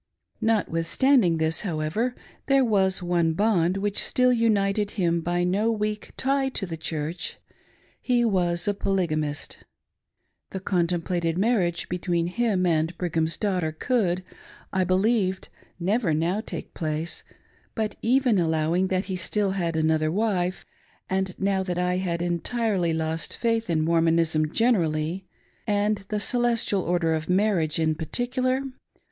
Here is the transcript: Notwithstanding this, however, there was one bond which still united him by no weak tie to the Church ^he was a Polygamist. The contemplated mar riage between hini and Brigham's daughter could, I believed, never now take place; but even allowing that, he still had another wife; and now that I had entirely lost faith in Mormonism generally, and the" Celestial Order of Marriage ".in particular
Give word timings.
Notwithstanding 0.41 1.37
this, 1.37 1.61
however, 1.61 2.15
there 2.47 2.65
was 2.65 3.03
one 3.03 3.33
bond 3.33 3.77
which 3.77 3.99
still 4.03 4.33
united 4.33 4.89
him 4.97 5.21
by 5.21 5.43
no 5.43 5.71
weak 5.71 6.09
tie 6.17 6.49
to 6.49 6.65
the 6.65 6.75
Church 6.75 7.37
^he 8.03 8.25
was 8.25 8.67
a 8.67 8.73
Polygamist. 8.73 9.59
The 10.49 10.59
contemplated 10.59 11.37
mar 11.37 11.57
riage 11.59 11.87
between 11.87 12.29
hini 12.29 12.65
and 12.67 12.97
Brigham's 12.97 13.37
daughter 13.37 13.71
could, 13.71 14.23
I 14.73 14.83
believed, 14.83 15.49
never 15.79 16.15
now 16.15 16.41
take 16.43 16.73
place; 16.73 17.23
but 17.75 17.95
even 18.01 18.39
allowing 18.39 18.87
that, 18.87 19.05
he 19.05 19.15
still 19.15 19.51
had 19.51 19.75
another 19.75 20.11
wife; 20.11 20.65
and 21.11 21.39
now 21.39 21.61
that 21.61 21.77
I 21.77 21.97
had 21.97 22.23
entirely 22.23 22.91
lost 22.91 23.37
faith 23.37 23.69
in 23.69 23.81
Mormonism 23.83 24.51
generally, 24.51 25.27
and 25.67 26.03
the" 26.07 26.19
Celestial 26.19 26.81
Order 26.81 27.13
of 27.13 27.29
Marriage 27.29 27.77
".in 27.77 27.93
particular 27.93 28.63